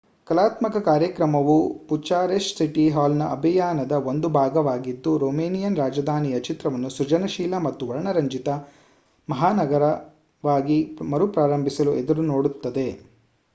[0.27, 1.55] ಕಲಾತ್ಮಕ ಕಾರ್ಯಕ್ರಮವು
[1.89, 8.49] Bucharest city ಹಾಲ್‌ನ ಅಭಿಯಾನದ ಒಂದು ಭಾಗವಾಗಿದ್ದು ರೊಮೇನಿಯನ್ ರಾಜಧಾನಿಯ ಚಿತ್ರವನ್ನು ಸೃಜನಶೀಲ ಮತ್ತು ವರ್ಣರಂಜಿತ
[9.27, 10.79] ಮಹಾನಗರವಾಗಿ
[11.11, 12.87] ಮರುಪ್ರಾರಂಭಿಸಲು ಎದುರು ನೋಡುತ್ತದೆ